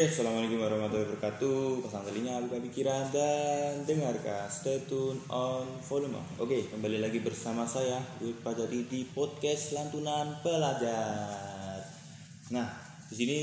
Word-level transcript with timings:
Assalamualaikum 0.00 0.64
warahmatullahi 0.64 1.12
wabarakatuh. 1.12 1.84
Pasang 1.84 2.08
telinga, 2.08 2.40
buka 2.48 2.56
pikiran 2.56 3.12
dan 3.12 3.84
dengarkan. 3.84 4.48
Stay 4.48 4.80
tune 4.88 5.20
on 5.28 5.68
volume 5.84 6.16
Oke, 6.40 6.72
kembali 6.72 7.04
lagi 7.04 7.20
bersama 7.20 7.68
saya 7.68 8.00
Wid 8.24 8.40
Pajati 8.40 8.88
di 8.88 9.04
podcast 9.04 9.76
Lantunan 9.76 10.40
Pelajar. 10.40 11.84
Nah, 12.48 12.64
di 13.12 13.14
sini 13.20 13.38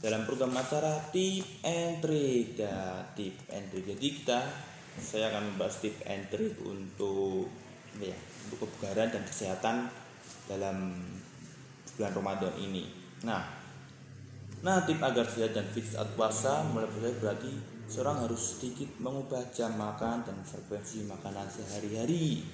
dalam 0.00 0.24
program 0.24 0.56
acara 0.56 0.96
Tip 1.12 1.60
and 1.60 2.00
Trick. 2.00 2.56
Dan 2.56 3.12
Tip 3.12 3.52
and 3.52 3.68
Trick. 3.68 3.84
Jadi 3.92 4.08
kita, 4.16 4.48
saya 4.96 5.28
akan 5.28 5.52
membahas 5.52 5.76
tip 5.84 6.00
and 6.08 6.24
trick 6.32 6.56
untuk 6.64 7.52
ya, 8.00 8.16
untuk 8.48 8.64
kebugaran 8.64 9.12
dan 9.12 9.28
kesehatan 9.28 9.92
dalam 10.48 11.04
bulan 12.00 12.12
Ramadan 12.16 12.56
ini. 12.64 12.88
Nah, 13.28 13.61
Nah, 14.62 14.86
tip 14.86 15.02
agar 15.02 15.26
sehat 15.26 15.58
dan 15.58 15.66
fit 15.74 15.82
saat 15.82 16.14
puasa 16.14 16.62
puasa 16.70 17.18
berarti 17.18 17.50
seorang 17.90 18.22
harus 18.22 18.54
sedikit 18.54 18.94
mengubah 19.02 19.50
jam 19.50 19.74
makan 19.74 20.22
dan 20.22 20.38
frekuensi 20.46 21.02
makanan 21.10 21.50
sehari-hari. 21.50 22.46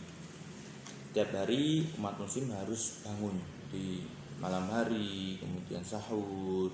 Setiap 1.13 1.37
hari 1.37 1.85
umat 2.01 2.17
muslim 2.17 2.49
harus 2.57 3.05
bangun 3.05 3.37
di 3.69 4.09
malam 4.41 4.73
hari, 4.73 5.37
kemudian 5.37 5.85
sahur, 5.85 6.73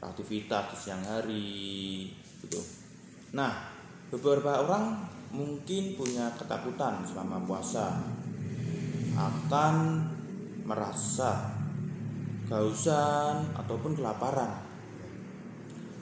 aktivitas 0.00 0.72
di 0.72 0.76
siang 0.80 1.04
hari, 1.04 2.08
gitu. 2.40 2.64
Nah, 3.36 3.68
beberapa 4.08 4.64
orang 4.64 5.04
mungkin 5.28 5.92
punya 5.92 6.32
ketakutan 6.40 7.04
selama 7.04 7.42
puasa 7.44 8.00
akan 9.12 9.76
merasa 10.64 11.53
kehausan 12.48 13.56
ataupun 13.56 13.96
kelaparan. 13.96 14.52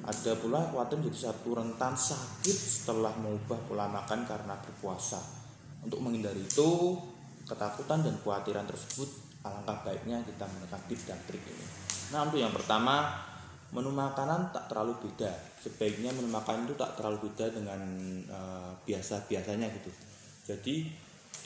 Ada 0.03 0.35
pula 0.43 0.67
khawatir 0.67 0.99
menjadi 0.99 1.31
satu 1.31 1.55
rentan 1.55 1.95
sakit 1.95 2.57
setelah 2.59 3.15
mengubah 3.23 3.59
pola 3.71 3.87
makan 3.87 4.27
karena 4.27 4.59
berpuasa. 4.59 5.23
Untuk 5.87 6.03
menghindari 6.03 6.43
itu, 6.43 6.99
ketakutan 7.47 8.03
dan 8.03 8.19
kekhawatiran 8.19 8.67
tersebut 8.67 9.07
alangkah 9.43 9.83
baiknya 9.87 10.23
kita 10.27 10.47
menekan 10.47 10.83
tips 10.91 11.05
dan 11.07 11.19
trik 11.27 11.43
ini. 11.47 11.67
Nah, 12.15 12.27
untuk 12.27 12.39
yang 12.39 12.55
pertama, 12.55 13.15
menu 13.71 13.95
makanan 13.95 14.51
tak 14.51 14.71
terlalu 14.71 14.99
beda. 15.07 15.31
Sebaiknya 15.63 16.11
menu 16.15 16.31
makanan 16.31 16.67
itu 16.67 16.75
tak 16.75 16.99
terlalu 16.99 17.31
beda 17.31 17.47
dengan 17.51 17.81
uh, 18.27 18.71
biasa-biasanya 18.83 19.67
gitu. 19.83 19.91
Jadi, 20.51 20.91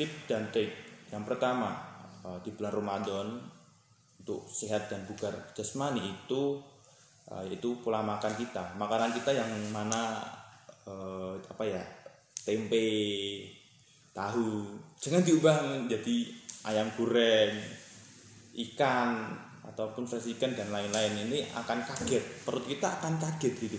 tips 0.00 0.28
dan 0.28 0.48
trik 0.48 0.72
yang 1.12 1.24
pertama 1.24 1.76
uh, 2.24 2.40
di 2.40 2.50
bulan 2.56 2.72
Ramadan 2.72 3.26
untuk 4.26 4.42
sehat 4.50 4.90
dan 4.90 5.06
bugar 5.06 5.30
jasmani 5.54 6.02
itu 6.02 6.58
uh, 7.30 7.46
itu 7.46 7.78
pola 7.78 8.02
makan 8.02 8.34
kita. 8.34 8.74
Makanan 8.74 9.14
kita 9.14 9.30
yang 9.30 9.46
mana 9.70 10.18
uh, 10.90 11.38
apa 11.38 11.62
ya 11.62 11.78
tempe 12.42 12.90
tahu 14.10 14.66
jangan 14.98 15.22
diubah 15.22 15.86
menjadi 15.86 16.26
ayam 16.66 16.90
goreng 16.98 17.54
ikan 18.66 19.30
ataupun 19.62 20.10
fresh 20.10 20.34
ikan 20.34 20.58
dan 20.58 20.74
lain-lain. 20.74 21.30
Ini 21.30 21.54
akan 21.54 21.86
kaget 21.86 22.42
perut 22.42 22.66
kita 22.66 22.98
akan 22.98 23.22
kaget 23.22 23.54
gitu. 23.62 23.78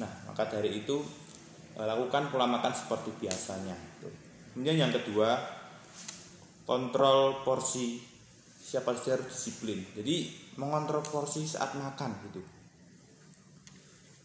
Nah 0.00 0.08
maka 0.24 0.48
dari 0.48 0.80
itu 0.80 0.96
uh, 1.76 1.84
lakukan 1.84 2.32
pola 2.32 2.48
makan 2.48 2.72
seperti 2.72 3.12
biasanya 3.20 3.76
kemudian 4.54 4.86
yang 4.86 4.92
kedua 4.94 5.34
kontrol 6.64 7.42
porsi 7.42 8.13
siapa 8.74 8.90
saja 8.98 9.14
harus 9.14 9.30
disiplin. 9.30 9.78
Jadi 9.94 10.34
mengontrol 10.58 11.06
porsi 11.06 11.46
saat 11.46 11.78
makan 11.78 12.10
gitu. 12.30 12.42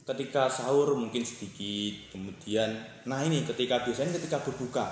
ketika 0.10 0.50
sahur 0.50 0.98
mungkin 0.98 1.22
sedikit 1.22 2.18
kemudian 2.18 2.82
nah 3.06 3.22
ini 3.22 3.46
ketika 3.46 3.86
biasanya 3.86 4.18
ketika 4.18 4.42
berbuka 4.42 4.90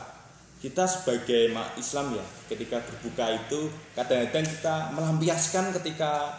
kita 0.61 0.85
sebagai 0.85 1.49
Islam 1.73 2.13
ya 2.13 2.25
ketika 2.45 2.85
berbuka 2.85 3.25
itu 3.33 3.65
kadang-kadang 3.97 4.45
kita 4.45 4.93
melampiaskan 4.93 5.73
ketika 5.81 6.37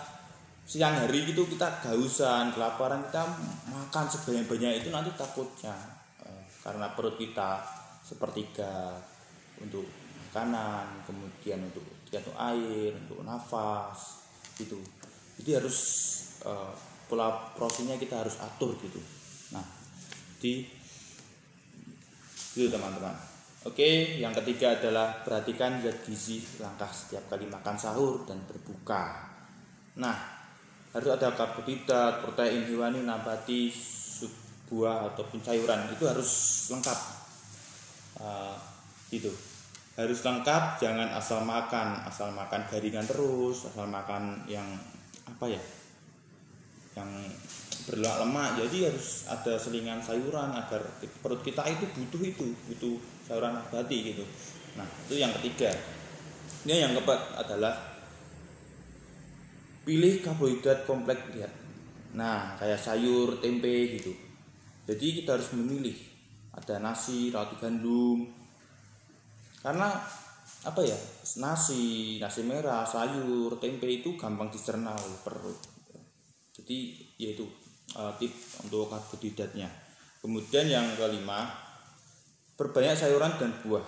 siang 0.62 0.94
hari 0.94 1.26
itu 1.26 1.42
kita 1.50 1.82
gausan 1.90 2.54
kelaparan 2.54 3.02
kita 3.10 3.26
makan 3.66 4.06
sebanyak-banyak 4.06 4.86
itu 4.86 4.94
nanti 4.94 5.10
takutnya 5.18 5.74
eh, 6.22 6.46
karena 6.62 6.94
perut 6.94 7.18
kita 7.18 7.58
sepertiga 8.06 8.94
untuk 9.58 9.90
kanan 10.30 11.02
kemudian 11.02 11.66
untuk 11.66 11.97
jatuh 12.08 12.34
air 12.52 12.96
untuk 12.96 13.20
nafas 13.24 14.24
gitu. 14.56 14.80
Jadi 15.40 15.50
harus 15.54 15.78
uh, 16.44 16.72
pola 17.08 17.52
porsinya 17.54 17.94
kita 17.96 18.24
harus 18.24 18.36
atur 18.40 18.74
gitu. 18.80 19.00
Nah 19.54 19.64
di 20.40 20.64
itu 22.58 22.66
teman-teman. 22.68 23.14
Oke 23.68 24.18
yang 24.18 24.32
ketiga 24.32 24.80
adalah 24.80 25.22
perhatikan 25.22 25.84
zat 25.84 26.02
gizi 26.02 26.42
langkah 26.58 26.90
setiap 26.90 27.28
kali 27.30 27.46
makan 27.46 27.76
sahur 27.76 28.24
dan 28.24 28.40
berbuka. 28.48 29.28
Nah 30.00 30.16
harus 30.96 31.10
ada 31.12 31.36
karbohidrat 31.36 32.24
protein 32.24 32.64
hewani 32.64 33.04
nabati 33.04 33.70
buah 34.68 35.14
ataupun 35.14 35.40
sayuran. 35.44 35.92
Itu 35.92 36.08
harus 36.08 36.30
lengkap. 36.72 37.00
Uh, 38.18 38.56
gitu 39.08 39.30
harus 39.98 40.22
lengkap 40.22 40.78
jangan 40.78 41.10
asal 41.10 41.42
makan. 41.42 42.06
Asal 42.06 42.30
makan 42.30 42.62
garingan 42.70 43.02
terus 43.02 43.66
asal 43.66 43.90
makan 43.90 44.46
yang 44.46 44.64
apa 45.26 45.50
ya 45.50 45.62
yang 46.94 47.10
berlemak 47.90 48.16
lemak. 48.22 48.48
Jadi 48.62 48.78
harus 48.86 49.26
ada 49.26 49.58
selingan 49.58 49.98
sayuran 49.98 50.54
agar 50.54 50.86
perut 51.18 51.42
kita 51.42 51.66
itu 51.66 51.90
butuh 51.90 52.22
itu 52.22 52.46
butuh 52.70 52.96
sayuran 53.26 53.58
nabati 53.58 54.14
gitu. 54.14 54.22
Nah 54.78 54.86
itu 55.10 55.18
yang 55.18 55.34
ketiga. 55.42 55.74
Ini 56.62 56.86
yang 56.86 56.92
keempat 56.94 57.20
adalah 57.42 57.74
pilih 59.82 60.22
karbohidrat 60.22 60.86
kompleks. 60.86 61.26
Lihat. 61.34 61.52
Nah 62.14 62.54
kayak 62.54 62.78
sayur 62.78 63.42
tempe 63.42 63.98
gitu. 63.98 64.14
Jadi 64.86 65.22
kita 65.22 65.34
harus 65.34 65.50
memilih. 65.58 65.98
Ada 66.54 66.82
nasi 66.82 67.30
roti 67.30 67.54
gandum 67.58 68.37
karena 69.68 69.92
apa 70.64 70.80
ya 70.80 70.96
nasi 71.44 72.16
nasi 72.16 72.40
merah 72.40 72.88
sayur 72.88 73.60
tempe 73.60 73.84
itu 73.84 74.16
gampang 74.16 74.48
dicerna 74.48 74.96
oleh 74.96 75.20
perut. 75.20 75.60
Jadi 76.56 76.96
yaitu 77.20 77.44
uh, 78.00 78.08
tip 78.16 78.32
untuk 78.64 78.88
karbohidratnya. 78.88 79.68
Kemudian 80.24 80.72
yang 80.72 80.88
kelima 80.96 81.52
perbanyak 82.56 82.96
sayuran 82.96 83.36
dan 83.36 83.52
buah. 83.60 83.84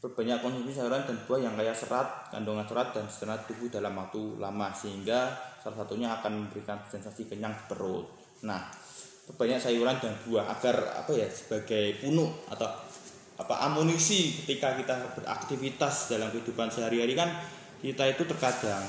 Perbanyak 0.00 0.40
konsumsi 0.40 0.80
sayuran 0.80 1.04
dan 1.04 1.20
buah 1.28 1.40
yang 1.44 1.54
kaya 1.60 1.76
serat 1.76 2.32
kandungan 2.32 2.64
serat 2.64 2.96
dan 2.96 3.04
serat 3.12 3.44
tubuh 3.44 3.68
dalam 3.68 3.92
waktu 3.92 4.40
lama 4.40 4.72
sehingga 4.72 5.28
salah 5.60 5.84
satunya 5.84 6.08
akan 6.08 6.48
memberikan 6.48 6.80
sensasi 6.88 7.28
kenyang 7.28 7.52
di 7.52 7.64
perut. 7.68 8.08
Nah 8.48 8.64
perbanyak 9.28 9.60
sayuran 9.60 10.00
dan 10.00 10.16
buah 10.24 10.56
agar 10.56 11.04
apa 11.04 11.12
ya 11.12 11.28
sebagai 11.28 12.00
punuk 12.00 12.48
atau 12.48 12.66
apa 13.40 13.54
amunisi 13.64 14.44
ketika 14.44 14.76
kita 14.76 15.16
beraktivitas 15.16 16.12
dalam 16.12 16.28
kehidupan 16.28 16.68
sehari-hari 16.68 17.16
kan 17.16 17.32
kita 17.80 18.12
itu 18.12 18.22
terkadang 18.28 18.84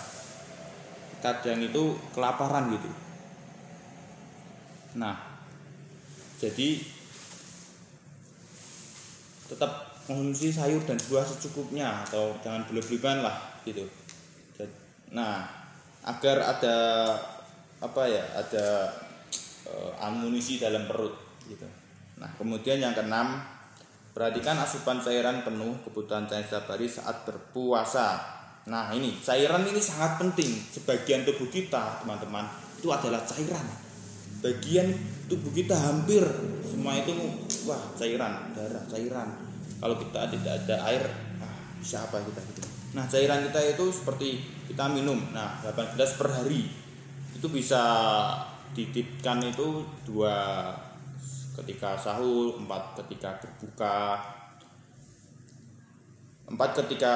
kadang 1.24 1.64
itu 1.64 1.96
kelaparan 2.12 2.76
gitu. 2.76 2.92
Nah 5.00 5.16
jadi 6.44 6.84
tetap 9.48 10.04
konsumsi 10.04 10.52
sayur 10.52 10.84
dan 10.84 11.00
buah 11.08 11.24
secukupnya 11.24 12.04
atau 12.04 12.36
jangan 12.44 12.68
berlebihan 12.68 13.24
lah 13.24 13.40
gitu. 13.64 13.88
Nah 15.16 15.48
agar 16.04 16.44
ada 16.44 16.76
apa 17.80 18.04
ya 18.12 18.24
ada 18.36 18.92
e, 19.64 19.72
amunisi 20.04 20.60
dalam 20.60 20.84
perut 20.90 21.16
gitu. 21.48 21.64
Nah 22.20 22.28
kemudian 22.36 22.84
yang 22.84 22.92
keenam 22.92 23.40
Perhatikan 24.14 24.62
asupan 24.62 25.02
cairan 25.02 25.42
penuh 25.42 25.74
kebutuhan 25.82 26.30
cairan 26.30 26.46
setiap 26.46 26.70
hari 26.70 26.86
saat 26.86 27.26
berpuasa. 27.26 28.22
Nah 28.70 28.94
ini 28.94 29.18
cairan 29.18 29.66
ini 29.66 29.82
sangat 29.82 30.22
penting. 30.22 30.54
Sebagian 30.70 31.26
tubuh 31.26 31.50
kita 31.50 32.06
teman-teman 32.06 32.46
itu 32.78 32.94
adalah 32.94 33.26
cairan. 33.26 33.66
Bagian 34.46 34.94
tubuh 35.26 35.50
kita 35.50 35.74
hampir 35.74 36.22
semua 36.62 36.94
itu 36.94 37.10
wah 37.66 37.82
cairan 37.98 38.54
darah 38.54 38.86
cairan. 38.86 39.34
Kalau 39.82 39.98
kita 39.98 40.30
tidak 40.30 40.54
ada 40.62 40.76
air 40.94 41.04
ah, 41.42 41.74
bisa 41.82 42.06
apa 42.06 42.22
kita 42.22 42.38
gitu. 42.54 42.62
Nah 42.94 43.10
cairan 43.10 43.50
kita 43.50 43.60
itu 43.66 43.86
seperti 43.90 44.46
kita 44.70 44.94
minum. 44.94 45.18
Nah 45.34 45.58
8 45.66 45.98
gelas 45.98 46.14
per 46.22 46.30
hari 46.30 46.70
itu 47.34 47.48
bisa 47.50 47.82
dititipkan 48.78 49.42
itu 49.42 49.82
dua 50.06 50.70
ketika 51.62 51.94
sahur, 51.94 52.58
empat 52.58 52.98
ketika 53.04 53.38
berbuka, 53.38 54.18
empat 56.50 56.70
ketika 56.84 57.16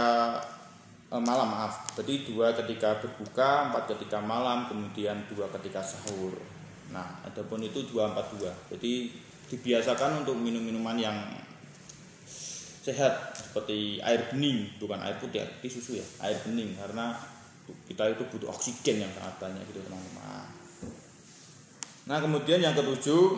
eh, 1.09 1.23
malam 1.23 1.49
maaf, 1.49 1.89
jadi 1.97 2.25
dua 2.29 2.53
ketika 2.53 3.01
berbuka, 3.01 3.73
empat 3.73 3.97
ketika 3.97 4.21
malam, 4.21 4.69
kemudian 4.69 5.25
dua 5.33 5.49
ketika 5.57 5.81
sahur. 5.81 6.37
Nah, 6.93 7.19
adapun 7.27 7.59
itu 7.59 7.83
242. 7.91 8.47
Jadi 8.71 9.11
dibiasakan 9.51 10.23
untuk 10.23 10.39
minum 10.39 10.63
minuman 10.63 10.95
yang 10.95 11.17
sehat 12.87 13.35
seperti 13.35 13.99
air 13.99 14.31
bening, 14.31 14.71
bukan 14.79 14.95
air 15.03 15.19
putih, 15.19 15.43
air 15.43 15.51
susu 15.67 15.99
ya, 15.99 16.05
air 16.23 16.39
bening 16.47 16.71
karena 16.79 17.11
kita 17.83 18.15
itu 18.15 18.23
butuh 18.31 18.47
oksigen 18.47 19.03
yang 19.03 19.11
sangat 19.11 19.35
banyak 19.43 19.59
gitu 19.67 19.83
teman-teman. 19.83 20.47
Nah, 22.07 22.17
kemudian 22.23 22.63
yang 22.63 22.71
ketujuh 22.71 23.35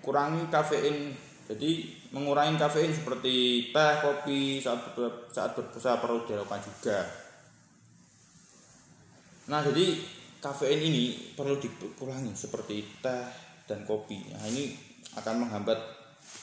kurangi 0.00 0.48
kafein. 0.52 1.12
Jadi 1.50 1.70
mengurangi 2.14 2.54
kafein 2.60 2.94
seperti 2.94 3.68
teh, 3.74 3.92
kopi 4.02 4.62
saat 4.62 4.94
saat 5.30 5.50
berpuasa 5.54 5.98
perlu 5.98 6.22
dilakukan 6.22 6.62
juga. 6.62 6.98
Nah, 9.50 9.60
jadi 9.66 9.98
kafein 10.38 10.78
ini 10.78 11.34
perlu 11.34 11.58
dikurangi 11.58 12.32
seperti 12.34 13.02
teh 13.02 13.24
dan 13.66 13.82
kopi. 13.82 14.30
Nah, 14.30 14.46
ini 14.46 14.70
akan 15.18 15.46
menghambat 15.46 15.78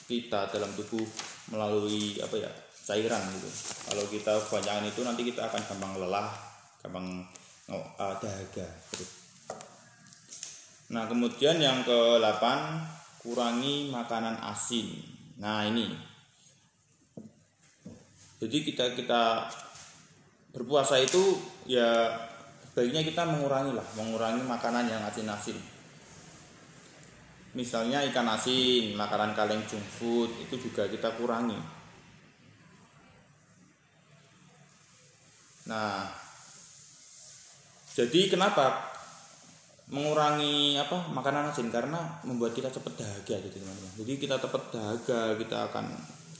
kita 0.07 0.51
dalam 0.51 0.71
tubuh 0.75 1.03
melalui 1.51 2.19
apa 2.19 2.36
ya 2.36 2.51
cairan 2.88 3.19
gitu. 3.36 3.50
Kalau 3.92 4.03
kita 4.07 4.31
kebanyakan 4.48 4.88
itu 4.88 5.01
nanti 5.03 5.21
kita 5.27 5.48
akan 5.48 5.62
gampang 5.68 5.94
lelah, 6.00 6.31
gampang 6.83 7.27
uh, 7.71 8.15
dahaga. 8.19 8.68
Gitu. 8.92 9.06
Nah 10.88 11.03
kemudian 11.12 11.60
yang 11.60 11.83
ke-8 11.83 12.44
kurangi 13.27 13.91
makanan 13.91 14.39
asin. 14.39 14.88
Nah 15.44 15.68
ini. 15.68 15.91
Jadi 18.39 18.63
kita 18.63 18.95
kita 18.95 19.51
berpuasa 20.56 20.95
itu 21.03 21.35
ya 21.68 22.15
baiknya 22.71 23.03
kita 23.03 23.27
mengurangi 23.27 23.75
lah, 23.75 23.83
mengurangi 24.00 24.47
makanan 24.47 24.88
yang 24.88 25.03
asin-asin. 25.03 25.59
Misalnya 27.51 28.06
ikan 28.07 28.31
asin, 28.31 28.95
makanan 28.95 29.35
kaleng 29.35 29.65
junk 29.68 29.83
food 30.00 30.31
itu 30.39 30.56
juga 30.56 30.88
kita 30.88 31.12
kurangi. 31.19 31.57
Nah, 35.68 36.07
jadi 37.91 38.31
kenapa 38.31 38.97
mengurangi 39.88 40.75
apa 40.75 41.07
makanan 41.16 41.48
asin 41.48 41.72
karena 41.72 42.19
membuat 42.28 42.51
kita 42.51 42.68
cepat 42.68 43.00
dahaga 43.00 43.36
gitu 43.39 43.63
teman-teman. 43.63 43.94
Jadi 44.04 44.13
kita 44.19 44.36
cepat 44.36 44.63
dahaga, 44.75 45.22
kita 45.39 45.57
akan 45.72 45.86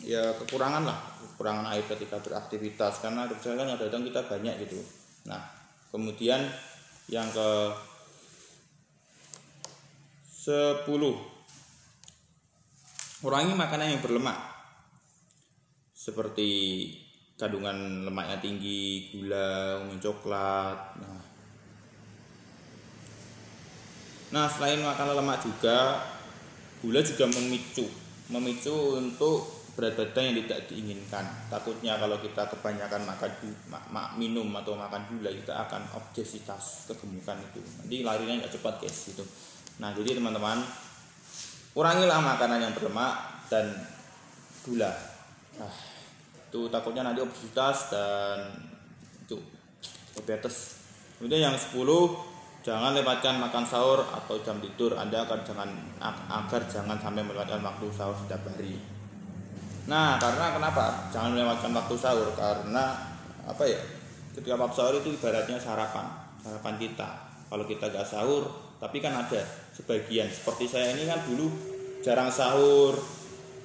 ya 0.03 0.35
kekurangan 0.44 0.83
lah, 0.83 0.99
kekurangan 1.35 1.65
air 1.71 1.83
ketika 1.88 2.19
beraktivitas 2.19 2.99
karena 2.99 3.23
kan 3.31 3.67
kadang 3.79 4.03
kita 4.03 4.19
banyak 4.27 4.55
gitu. 4.67 4.83
Nah, 5.31 5.39
kemudian 5.95 6.44
yang 7.07 7.27
ke 7.31 7.51
10 10.47 10.88
kurangi 13.23 13.53
makanan 13.55 13.95
yang 13.95 14.01
berlemak 14.03 14.39
seperti 15.91 16.49
kandungan 17.35 18.07
lemaknya 18.07 18.39
tinggi 18.39 19.11
gula 19.11 19.83
minum 19.83 19.99
coklat 19.99 20.79
nah 21.03 21.26
nah 24.31 24.51
selain 24.51 24.83
makan 24.83 25.18
lemak 25.18 25.39
juga 25.44 26.03
gula 26.83 27.00
juga 27.00 27.25
memicu 27.31 27.88
memicu 28.27 29.00
untuk 29.00 29.57
berat 29.77 29.94
badan 29.94 30.33
yang 30.33 30.35
tidak 30.41 30.59
diinginkan. 30.74 31.25
Takutnya 31.53 32.01
kalau 32.01 32.18
kita 32.18 32.50
kebanyakan 32.50 33.06
makan 33.06 33.29
mak, 33.69 34.18
minum 34.18 34.50
atau 34.57 34.74
makan 34.74 35.06
gula 35.06 35.29
kita 35.29 35.53
akan 35.53 35.85
obesitas 35.94 36.89
kegemukan 36.89 37.38
itu. 37.38 37.62
Nanti 37.77 38.01
larinya 38.01 38.41
nggak 38.41 38.57
cepat 38.57 38.81
guys 38.81 38.97
gitu. 39.13 39.21
Nah 39.77 39.94
jadi 39.94 40.18
teman-teman 40.18 40.65
kurangilah 41.77 42.25
makanan 42.25 42.59
yang 42.65 42.73
berlemak 42.73 43.45
dan 43.53 43.69
gula. 44.65 44.89
Nah, 45.62 45.73
itu 46.50 46.73
takutnya 46.73 47.06
nanti 47.06 47.21
obesitas 47.21 47.94
dan 47.94 48.57
itu 49.30 49.38
diabetes. 50.18 50.81
Kemudian 51.21 51.53
yang 51.53 51.56
10 51.56 51.77
jangan 52.65 52.94
lewatkan 52.94 53.38
makan 53.42 53.63
sahur 53.65 54.01
atau 54.04 54.36
jam 54.42 54.57
tidur. 54.62 54.98
Anda 54.98 55.25
akan 55.25 55.39
jangan 55.45 55.69
agar 56.30 56.62
jangan 56.65 56.98
sampai 56.98 57.24
melewatkan 57.24 57.62
waktu 57.62 57.86
sahur 57.94 58.15
setiap 58.18 58.44
hari. 58.50 58.77
Nah, 59.88 60.19
karena 60.19 60.51
kenapa? 60.51 61.07
Jangan 61.15 61.31
melewatkan 61.31 61.71
waktu 61.71 61.95
sahur 61.95 62.27
karena 62.36 62.95
apa 63.48 63.63
ya? 63.63 63.80
Ketika 64.36 64.59
waktu 64.59 64.75
sahur 64.75 64.95
itu 65.00 65.09
ibaratnya 65.15 65.57
sarapan, 65.57 66.06
sarapan 66.44 66.75
kita. 66.77 67.09
Kalau 67.48 67.63
kita 67.63 67.88
gak 67.89 68.04
sahur, 68.04 68.44
tapi 68.77 69.00
kan 69.00 69.15
ada 69.15 69.42
sebagian 69.71 70.27
seperti 70.27 70.68
saya 70.68 70.94
ini 70.94 71.07
kan 71.07 71.24
dulu 71.24 71.48
jarang 72.04 72.30
sahur, 72.30 73.00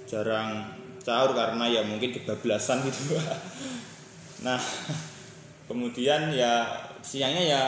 jarang 0.06 0.62
sahur 1.02 1.34
karena 1.34 1.66
ya 1.66 1.82
mungkin 1.82 2.14
kebablasan 2.14 2.86
gitu. 2.86 3.18
nah, 4.46 4.56
kemudian 5.66 6.30
ya 6.30 6.70
siangnya 7.02 7.42
ya 7.42 7.62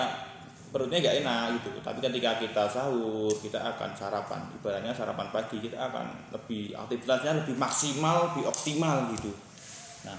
perutnya 0.74 0.98
nggak 0.98 1.22
enak 1.22 1.62
gitu. 1.62 1.70
Tapi 1.78 2.02
ketika 2.02 2.34
kita 2.42 2.66
sahur 2.66 3.30
kita 3.38 3.62
akan 3.62 3.94
sarapan. 3.94 4.42
Ibaratnya 4.58 4.90
sarapan 4.90 5.30
pagi 5.30 5.62
kita 5.62 5.78
akan 5.78 6.34
lebih 6.34 6.74
aktivitasnya 6.74 7.46
lebih 7.46 7.54
maksimal 7.54 8.34
lebih 8.34 8.50
optimal 8.50 9.06
gitu. 9.14 9.30
Nah 10.02 10.18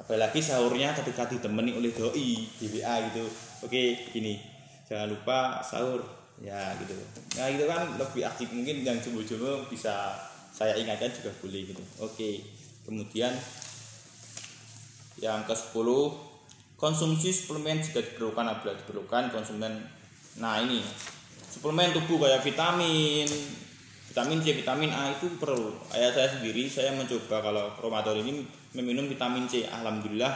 apalagi 0.00 0.40
sahurnya 0.40 0.96
ketika 0.96 1.28
ditemani 1.28 1.76
oleh 1.76 1.92
doi 1.92 2.48
di 2.48 2.66
WA 2.72 3.04
gitu. 3.12 3.28
Oke 3.68 4.08
gini 4.08 4.40
jangan 4.88 5.12
lupa 5.12 5.60
sahur. 5.60 6.00
Ya 6.40 6.72
gitu. 6.80 6.96
Nah 7.36 7.52
itu 7.52 7.68
kan 7.68 7.92
lebih 8.00 8.24
aktif 8.24 8.48
mungkin 8.48 8.80
yang 8.80 8.96
jumbo-jumbo 8.96 9.68
bisa 9.68 10.16
saya 10.56 10.72
ingatkan 10.72 11.12
juga 11.12 11.36
boleh 11.44 11.68
gitu. 11.68 11.84
Oke 12.00 12.40
kemudian 12.88 13.36
yang 15.20 15.44
ke 15.44 15.52
10 15.52 16.31
konsumsi 16.82 17.30
suplemen 17.30 17.78
jika 17.78 18.02
diperlukan 18.02 18.42
apabila 18.42 18.74
diperlukan 18.74 19.30
konsumen 19.30 19.86
nah 20.42 20.58
ini. 20.58 20.82
Suplemen 21.46 21.94
tubuh 21.94 22.26
kayak 22.26 22.42
vitamin 22.42 23.30
vitamin 24.10 24.42
C 24.42 24.58
vitamin 24.58 24.90
A 24.90 25.14
itu 25.14 25.30
perlu. 25.38 25.78
Ayah 25.94 26.10
saya 26.10 26.34
sendiri 26.34 26.66
saya 26.66 26.90
mencoba 26.98 27.38
kalau 27.38 27.70
Ramadan 27.78 28.26
ini 28.26 28.42
meminum 28.74 29.06
vitamin 29.06 29.46
C. 29.46 29.62
Alhamdulillah 29.70 30.34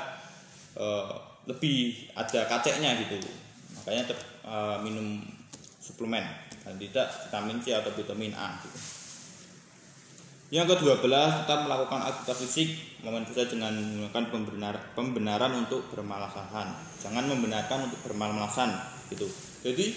eh, 0.78 1.10
lebih 1.50 2.06
ada 2.14 2.46
kaceknya 2.46 2.94
gitu. 3.02 3.18
Makanya 3.82 4.14
eh, 4.46 4.76
minum 4.86 5.26
suplemen. 5.82 6.22
Dan 6.62 6.78
tidak 6.78 7.10
vitamin 7.26 7.58
C 7.58 7.74
atau 7.74 7.90
vitamin 7.90 8.30
A 8.38 8.54
gitu. 8.62 8.78
Yang 10.46 10.78
ke-12 10.78 11.10
tetap 11.42 11.66
melakukan 11.66 12.06
aktivitas 12.06 12.38
fisik 12.46 12.68
momen 13.02 13.26
puasa 13.26 13.50
dengan 13.50 13.74
menggunakan 13.74 14.24
pembenar, 14.30 14.74
pembenaran 14.94 15.52
untuk 15.58 15.90
bermalasan. 15.90 16.70
Jangan 17.02 17.26
membenarkan 17.26 17.90
untuk 17.90 17.98
bermalasan 18.06 18.70
gitu. 19.10 19.26
Jadi 19.66 19.90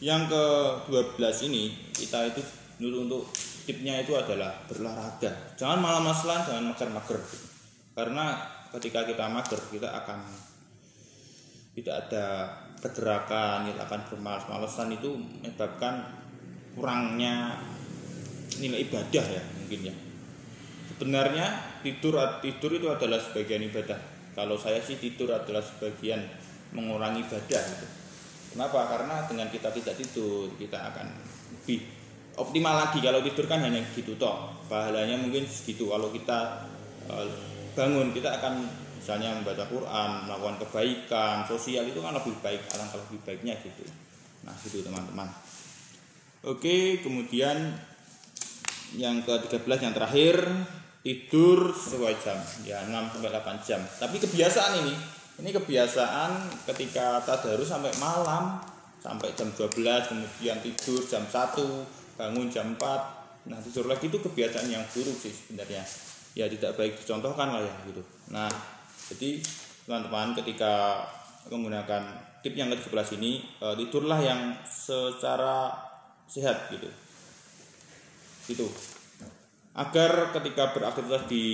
yang 0.00 0.24
ke-12 0.32 1.52
ini 1.52 1.76
kita 1.92 2.32
itu 2.32 2.40
dulu 2.80 3.04
untuk 3.04 3.22
tipnya 3.68 4.00
itu 4.00 4.16
adalah 4.16 4.64
berolahraga. 4.64 5.52
Jangan 5.60 5.76
malam 5.84 6.08
masalah, 6.08 6.48
jangan 6.48 6.72
mager-mager. 6.72 7.20
Gitu. 7.20 7.46
Karena 7.92 8.32
ketika 8.72 9.04
kita 9.04 9.28
mager 9.28 9.60
kita 9.68 9.92
akan 9.92 10.24
tidak 11.76 12.08
ada 12.08 12.24
kegerakan, 12.80 13.68
kita 13.68 13.84
akan 13.84 14.00
bermalas-malasan 14.08 14.88
itu 14.96 15.20
menyebabkan 15.20 16.16
kurangnya 16.72 17.60
nilai 18.56 18.88
ibadah 18.88 19.26
ya 19.28 19.55
mungkin 19.66 19.90
ya. 19.90 19.94
Sebenarnya 20.94 21.46
tidur 21.82 22.14
tidur 22.38 22.70
itu 22.78 22.86
adalah 22.86 23.18
sebagian 23.18 23.66
ibadah. 23.66 23.98
Kalau 24.38 24.54
saya 24.54 24.78
sih 24.78 24.94
tidur 25.02 25.34
adalah 25.34 25.58
sebagian 25.58 26.22
mengurangi 26.70 27.26
ibadah 27.26 27.62
gitu. 27.66 27.86
kenapa? 28.54 28.86
Karena 28.86 29.26
dengan 29.26 29.50
kita 29.50 29.74
tidak 29.74 29.98
tidur 29.98 30.54
kita 30.54 30.78
akan 30.94 31.10
lebih 31.50 31.82
optimal 32.38 32.78
lagi. 32.78 33.02
Kalau 33.02 33.18
tidur 33.26 33.50
kan 33.50 33.66
hanya 33.66 33.82
gitu 33.90 34.14
toh. 34.14 34.54
Pahalanya 34.70 35.18
mungkin 35.18 35.42
segitu. 35.50 35.90
Kalau 35.90 36.14
kita 36.14 36.70
eh, 37.10 37.28
bangun 37.74 38.14
kita 38.14 38.38
akan 38.38 38.54
misalnya 38.96 39.38
membaca 39.38 39.62
Quran 39.70 40.10
melakukan 40.26 40.56
kebaikan 40.66 41.36
sosial 41.46 41.86
itu 41.86 42.02
kan 42.02 42.16
lebih 42.16 42.34
baik 42.42 42.62
alangkah 42.74 43.02
lebih 43.06 43.20
baiknya 43.26 43.54
gitu. 43.60 43.84
Nah 44.46 44.54
gitu 44.62 44.80
teman-teman. 44.86 45.28
Oke 46.46 47.02
kemudian 47.02 47.74
yang 48.94 49.18
ke-13 49.26 49.66
yang 49.82 49.94
terakhir 49.96 50.36
tidur 51.02 51.74
sesuai 51.74 52.14
jam. 52.22 52.38
Ya 52.62 52.82
6 52.86 53.18
sampai 53.18 53.30
8 53.30 53.66
jam. 53.66 53.80
Tapi 53.82 54.16
kebiasaan 54.22 54.72
ini 54.86 54.94
ini 55.36 55.50
kebiasaan 55.52 56.64
ketika 56.70 57.20
tadarus 57.22 57.68
sampai 57.68 57.92
malam 58.00 58.56
sampai 59.02 59.30
jam 59.36 59.52
12 59.52 59.76
kemudian 60.08 60.58
tidur 60.64 61.04
jam 61.04 61.22
1 61.22 62.16
bangun 62.16 62.48
jam 62.48 62.72
4 62.72 63.46
nah 63.46 63.60
tidur 63.62 63.86
lagi 63.86 64.10
itu 64.10 64.18
kebiasaan 64.18 64.66
yang 64.66 64.82
buruk 64.90 65.14
sih 65.14 65.30
sebenarnya. 65.30 65.82
Ya 66.36 66.50
tidak 66.50 66.76
baik 66.76 66.98
dicontohkan 66.98 67.54
lah 67.54 67.62
ya 67.62 67.74
gitu. 67.86 68.02
Nah 68.34 68.50
jadi 69.06 69.38
teman-teman 69.86 70.34
ketika 70.34 71.06
menggunakan 71.46 72.02
tip 72.42 72.58
yang 72.58 72.66
ke-13 72.74 73.22
ini 73.22 73.46
eh, 73.62 73.74
tidurlah 73.78 74.18
yang 74.18 74.58
secara 74.66 75.70
sehat 76.26 76.66
gitu 76.74 76.90
itu. 78.50 78.66
Agar 79.76 80.32
ketika 80.32 80.72
beraktivitas 80.72 81.28
di 81.28 81.44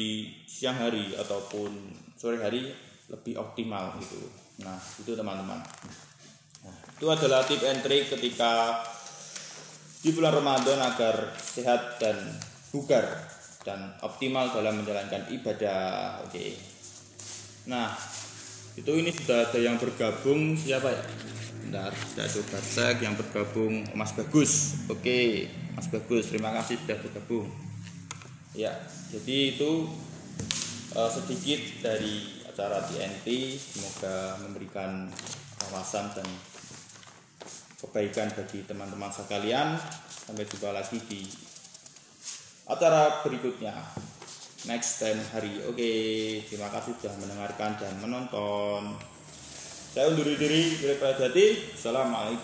siang 0.47 0.79
hari 0.79 1.19
ataupun 1.19 1.91
sore 2.15 2.39
hari 2.39 2.71
lebih 3.11 3.35
optimal 3.35 3.99
gitu. 3.99 4.23
Nah 4.63 4.79
itu 5.03 5.19
teman-teman. 5.19 5.59
Nah, 6.63 6.77
itu 6.95 7.07
adalah 7.11 7.43
tip 7.43 7.59
and 7.67 7.83
trick 7.83 8.07
ketika 8.15 8.79
di 10.03 10.15
bulan 10.15 10.39
Ramadan 10.39 10.79
agar 10.79 11.35
sehat 11.35 11.99
dan 11.99 12.15
bugar 12.71 13.07
dan 13.67 13.99
optimal 14.07 14.55
dalam 14.55 14.83
menjalankan 14.83 15.27
ibadah. 15.35 16.23
Oke. 16.23 16.55
Nah 17.67 17.91
itu 18.79 18.93
ini 18.95 19.11
sudah 19.11 19.51
ada 19.51 19.59
yang 19.59 19.83
bergabung. 19.83 20.55
Siapa 20.55 20.89
ya 20.95 21.03
Coba 22.33 22.59
cek 22.65 23.05
yang 23.05 23.13
bergabung 23.13 23.85
Mas 23.93 24.17
Bagus. 24.17 24.81
Oke 24.89 25.53
Mas 25.77 25.85
Bagus 25.93 26.33
terima 26.33 26.49
kasih 26.57 26.81
sudah 26.81 26.97
bergabung. 27.05 27.45
Ya 28.57 28.73
jadi 29.13 29.57
itu 29.57 29.85
uh, 30.97 31.11
sedikit 31.13 31.61
dari 31.85 32.41
acara 32.49 32.81
TNT 32.89 33.57
semoga 33.61 34.41
memberikan 34.41 35.13
wawasan 35.69 36.09
dan 36.17 36.29
kebaikan 37.85 38.33
bagi 38.33 38.65
teman-teman 38.65 39.13
sekalian. 39.13 39.77
Sampai 40.09 40.49
jumpa 40.49 40.73
lagi 40.73 40.97
di 41.05 41.29
acara 42.65 43.21
berikutnya. 43.21 43.77
Next 44.65 45.05
time 45.05 45.21
hari. 45.37 45.61
Oke 45.69 45.91
terima 46.49 46.73
kasih 46.73 46.97
sudah 46.97 47.13
mendengarkan 47.21 47.77
dan 47.77 47.93
menonton 48.01 49.12
saya 49.93 50.09
undur 50.09 50.25
diri 50.25 50.73
dari 50.81 50.97
Assalamualaikum 51.77 52.41